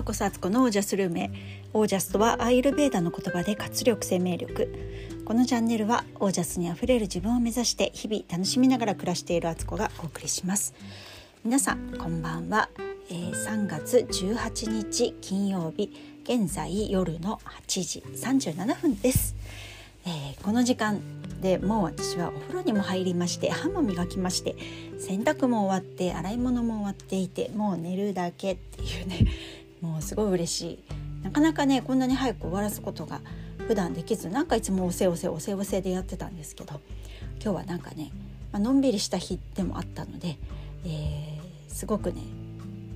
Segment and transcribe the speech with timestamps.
[0.00, 1.30] ようこそアツコのオージャスルーム
[1.74, 4.74] オージャスとはアイルベーダの言葉で活力生命力。
[5.26, 10.72] このチャンネルはオージャスにあふれる自分を目指して日々楽しみながら暮らしているアツコがお送りします。
[11.44, 12.70] 皆さんこんばんは、
[13.10, 15.92] えー、3月18日金曜日
[16.24, 17.38] 現在夜の
[17.68, 19.34] 8時37分です、
[20.06, 21.00] えー、この時間
[21.40, 24.56] でもう私はお風呂にも入りまして歯も磨きまして
[24.98, 29.26] 洗濯も終わって洗い物も終わっていてもう寝るだけっていうね
[29.80, 30.78] もうすごい嬉しい。
[31.22, 33.20] なかなかねこんなに早く終わらすことが
[33.66, 36.80] 普段できずなんかいつもおせおせおせおせでやってたんですけど
[37.42, 38.10] 今日はなんかね、
[38.52, 40.38] まのんびりした日でもあったので、
[40.84, 42.22] えー、すごくね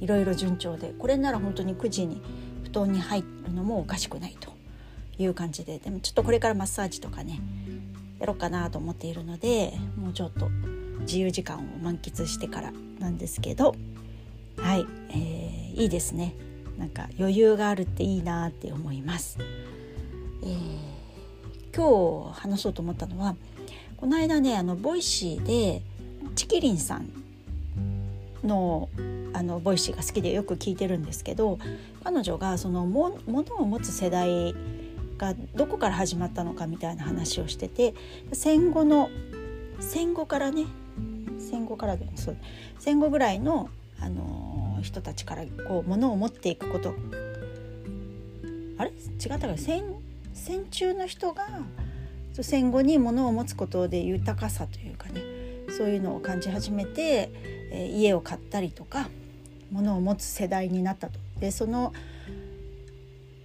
[0.00, 2.20] いろいろ順調でこれなら本当に9時に
[2.64, 4.52] 布団に入るのもおかしくないと
[5.18, 7.40] いう感じででもちょっとこれからマッサージとかね
[8.18, 10.50] やろうかなと思っているのでもうちょっと
[11.00, 13.74] 自由時間を満喫してからなんですけど
[14.58, 16.34] はい、えー、いいですね。
[16.78, 19.38] なんか余裕があるっていいなって思います、
[20.42, 23.36] えー、今日話そうと思ったのは
[23.96, 25.82] この間ねあのボイシーで
[26.34, 27.08] ちきりんさん
[28.44, 28.88] の
[29.32, 31.58] あのボイシーが好きでよく聞いてるんですけど
[32.04, 34.54] 彼女がそのものを持つ世代
[35.18, 37.94] がどこから始まったのかみたいな話をしてて
[38.32, 39.10] 戦後の
[39.80, 40.64] 戦後からね
[41.38, 42.36] 戦後からでそう
[42.78, 43.68] 戦後ぐらいの、
[44.00, 46.94] あの、人たちからこう物を持っていくこと。
[48.78, 48.90] あれ？
[48.90, 49.82] 違ったか戦
[50.34, 51.46] 戦中の人が
[52.34, 55.22] 戦後に物を持つことで豊かさというかね
[55.70, 57.30] そういうのを感じ始めて、
[57.72, 59.08] え、家を買ったりとか
[59.72, 61.18] 物を持つ世代になったと。
[61.40, 61.92] でその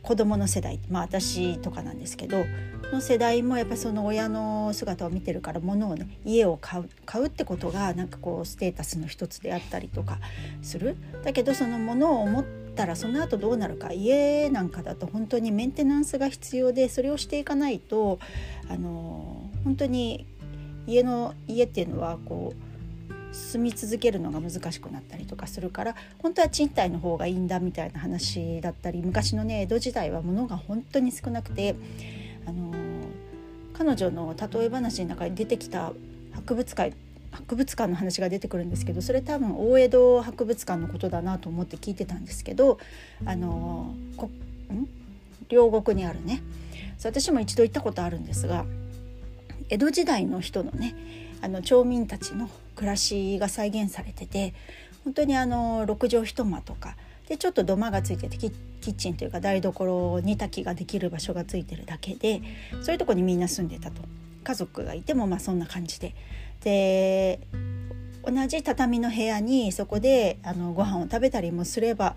[0.01, 2.45] 子供の世代まあ私とかなんですけど
[2.91, 10.19] の世代もやっぱその親の姿を見てるから物をね家を買う買うってことがなんかこうステータスの一つであったりとか
[10.61, 10.97] する。
[11.23, 18.19] だけどその物を持ったらその後どうなるか家なんかだと本当にメンテナンスが必要でそれをしていかないと
[18.69, 20.25] あの本当に
[20.87, 22.70] 家の家っていうのはこう
[23.31, 31.75] 住み続けるのが難しくなったりとかするから本当は賃貸の方がいいんだみたいな話だったり昔のね江戸時代は物が本当に少なくて、
[32.45, 32.73] あの
[33.73, 35.93] 彼女の例え話の中に出てきた
[36.33, 36.93] 博物館
[37.31, 42.77] 博物館の話が出てくるんですけどそれ多分大江戸博物館のことだなと思って聞いてたんですけど
[43.25, 44.29] あのこ
[44.71, 44.87] ん？
[45.47, 46.41] 両国にあるね。
[47.03, 48.65] 私も一度行ったことあるんですが
[49.69, 50.93] 江戸時代の人のね
[51.41, 52.49] あの町民たちの
[52.81, 54.55] 暮らしが再現されてて
[55.03, 56.95] 本当にあの6畳一間とか
[57.29, 62.41] でちょっと土間がついててキッチンというか台所煮炊きができる場所がついてるだけで
[62.81, 64.01] そういうとこにみんな住んでたと。
[64.43, 66.15] 家族がいてもまあそんな感じで。
[66.63, 67.39] で
[68.23, 72.15] 同じ畳の部屋にそこであのご飯を食べたりもすれば、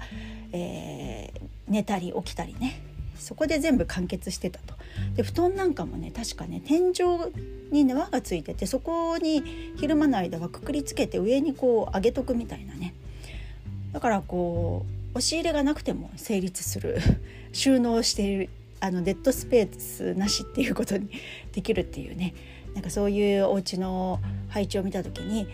[0.52, 2.80] えー、寝たり起きたりね。
[3.18, 4.74] そこで全部完結してたと。
[5.16, 6.94] で布団なんかもね確かね天井
[7.70, 9.42] に縄がついててそこに
[9.76, 12.94] 昼間の間はくくりつけて上にこう上げとくみたいなね。
[13.92, 16.98] だからこう押し入れがなくても成立する。
[17.52, 18.48] 収納している
[18.80, 21.08] あのデッドスペースなしっていうことに
[21.52, 22.34] できるっていうね。
[22.74, 25.46] なんかそういうお家の配置を見た時に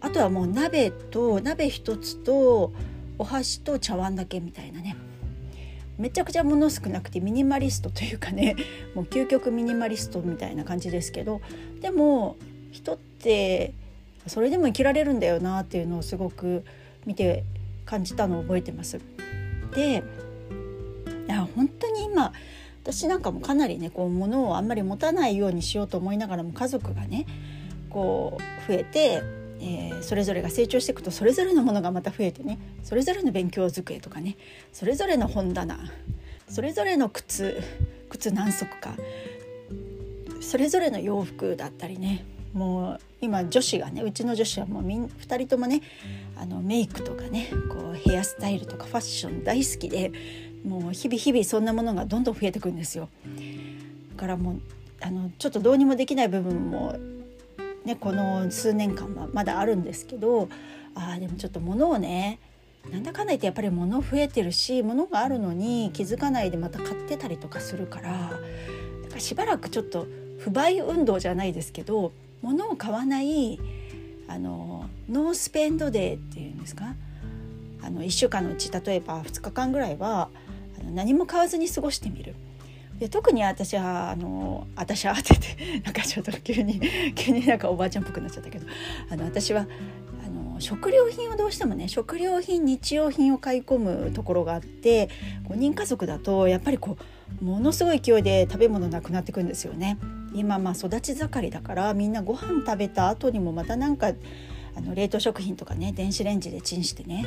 [0.00, 2.72] あとはもう鍋と鍋一つと
[3.18, 4.96] お箸と茶碗だけみたいなね。
[6.00, 8.56] めちゃくちゃ物少なくてミニマリストというかね
[8.94, 11.40] もう究極ミニマリストみたいな感じですけど
[11.80, 12.36] でも
[12.72, 13.74] 人って
[14.26, 16.64] それでも生きられるんだよなっていうのをすごく
[17.04, 17.44] 見て
[17.84, 18.98] 感じたのを覚えてます。
[19.74, 20.02] で
[21.28, 22.32] いや本当に今
[22.82, 27.26] 私なんかもかなりねこう物をあんまり持たないようにしようと思いながらも家族がね
[27.88, 29.22] こう増えて
[29.60, 34.36] えー、それぞれが成長していくとそれぞれのものがまた増えてねそれぞれの勉強机とかね
[34.72, 35.78] それぞれの本棚
[36.48, 37.62] それぞれの靴
[38.08, 38.94] 靴何足か
[40.40, 45.82] それぞれの洋服だったりねもう今女子がねうちの女子はもうみん2人ともね
[46.36, 50.10] あのメイクとかねこうヘアスタイルとかファッション大好きで
[50.64, 53.08] もう日々日々そんなものがどんどん増えてくんですよ。
[54.16, 54.60] だからもう
[55.00, 56.96] あのちょっとどうにもできない部分も
[57.84, 60.48] ね、この数年間はまだあるんですけど
[60.94, 62.38] あでもちょっと物をね
[62.90, 70.06] なんだかんだ言ってやっぱり物増えてるし物があるのに気づかないでまた買ってたりとかするからだからしばらくちょっと
[70.38, 72.12] 不買運動じゃないですけど
[72.42, 73.58] 物を買わない
[74.28, 76.94] あのノースペンドデーっていうんですか？
[77.82, 80.28] あの1週間のうち例えば2日間ぐらいは
[80.78, 82.34] あの何も買わずに過ごしてみる。
[83.00, 86.80] で特に私はあの私はっててなんかちょっと急に
[87.16, 88.66] 急になんかおばあちゃんっぽくなっちゃったけど
[89.10, 89.66] あの私は
[90.26, 95.08] あの食料品をどうしてもね食料品日用品を買い込むところがあって
[95.48, 96.98] 5人家族だとやっぱりこ
[97.40, 99.96] うものすごい勢いで食べ物なくなってくんですよね。
[100.34, 104.12] 今まあ育ち盛りだからみんなご飯食べた後にもまたなんか
[104.76, 107.26] あの冷凍食品とかね電子レンジでチンしてね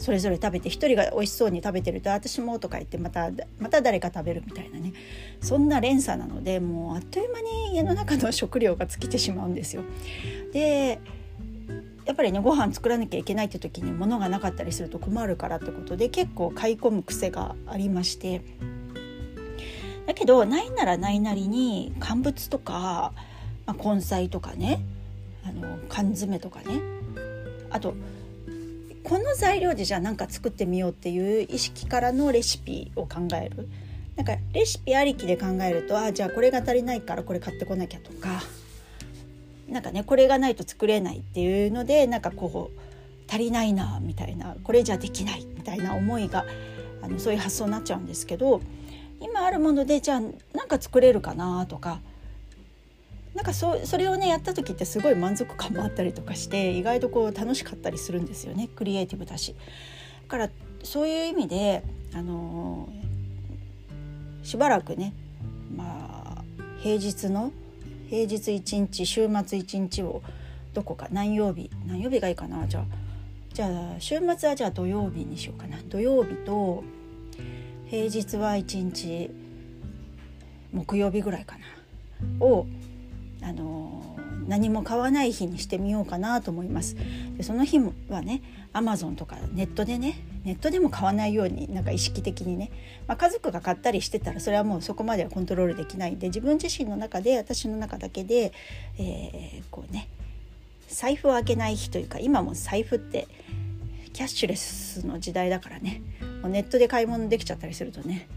[0.00, 4.94] それぞれ食べて1人が美味しそうに食べてると私もとか言ってまたまた誰か食べるみたいなね。
[5.42, 9.82] そんな連鎖なのでもうあっという間に家の中の食料が尽きてしまうんですよ。
[10.54, 10.98] で
[12.06, 18.40] やっぱりねご飯作らなきゃいけないって時に物がなかったりすると困るからってことで結構買い込む癖がありまして。
[20.06, 23.12] だけどないならないなりに乾物とか、
[23.66, 24.82] まあ、根菜とかね
[25.44, 26.80] あの缶詰とかね。
[27.68, 27.94] あと
[29.10, 33.68] この材料でじゃあ何か作ってみようっていう意識からのレシピを考える？
[34.14, 38.40] なんかレシピありきで考えるとあじゃあこれが足りないからこれ買ってこなきゃとか。
[39.68, 42.80] なんかねこれがないと作れないっていうのでなんかこう
[43.28, 44.54] 足りないなみたいな。
[44.62, 46.46] これじゃできないみたいな思いが
[47.02, 48.60] あのそういう発想になっちゃうんですけど
[49.20, 50.20] 今あるものでじゃあ
[50.54, 52.00] 何か作れるかなとか
[53.34, 59.54] なんかそそれをねやった時ってすごい満足感もあったりとかして意外とこう楽しかったりするんですよねクリエイティブだし。
[59.54, 59.58] だ
[60.28, 60.50] から
[60.82, 61.82] そういう意味で、
[62.14, 65.12] あのー、しばらくね
[65.76, 66.44] まあ
[66.82, 67.52] 平日の
[68.08, 70.22] 平日1日週末1日を
[70.72, 72.84] どこか何曜日何曜日がいいかなじゃあ
[73.52, 76.84] じゃあ週末はじゃあ土曜日にしようかな土曜日と
[77.88, 79.30] 平日は1日
[80.72, 82.66] 木曜日ぐらいかなを
[83.42, 84.16] あの
[84.46, 86.96] 何も買わない日にしてみようかなと思います。
[87.36, 87.78] でその日
[88.08, 88.42] はね
[88.72, 92.70] アマゾンとかネットでねネットでも買わないようになんか意識的にね、
[93.06, 96.12] まあ、家族が買ったりしてたらそれはもうそこまではコントロールできない。
[96.12, 98.52] んで自分自身の中で私の中だけで、
[98.98, 100.08] えー、こうね
[100.88, 103.28] 財布を開けない日というか今も財布って
[104.12, 106.02] キャッシュレスの時代だからね
[106.42, 108.28] もうネットで買い物できちゃったりするとね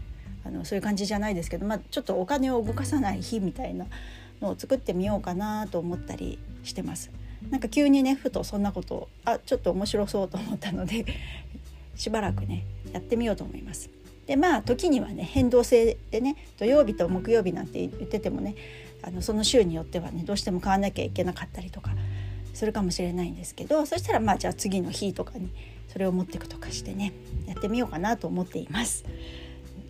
[0.46, 3.86] あのそういう感じじゃないですけど、まあ、ちょっとお金を動かさない日みたいな
[4.44, 7.10] のを作ってみようかなと思ったりしてます。
[7.50, 11.04] なんか急にねふとそんなことあちょっと面白そうと思ったので
[11.94, 13.90] しばらくねやってみようと思います。
[14.26, 18.54] でまあ時にはね変動制でね土曜日と木曜日なんて言っててもね
[19.02, 21.94] あのその週によってはねどうしても買わなきゃいけなかったりとか
[22.54, 25.50] するかもしれないんですけどそしたらまあじゃあ次の日とかに
[25.88, 27.12] それを持っていくとかしてね
[27.46, 29.04] やってみようかなと思っています。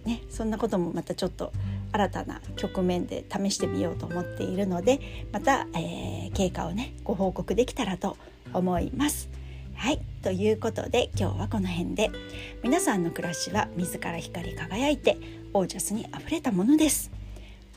[0.04, 1.52] ね、そんなこともまたちょっと
[1.94, 4.98] 新たな局面で試してみようと思っているので
[5.30, 8.16] また、えー、経過をねご報告できたらと
[8.52, 9.30] 思います。
[9.76, 12.10] はいということで今日はこの辺で
[12.62, 15.18] 皆さんの暮らしは自ら光り輝いて
[15.52, 17.12] オージャスにあふれたものです。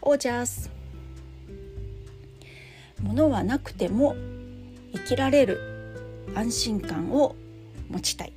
[0.02, 0.72] オージャス
[3.02, 4.16] 物はなくても
[4.94, 5.60] 生きられる
[6.34, 7.36] 安心感を
[7.90, 8.34] 持ちたい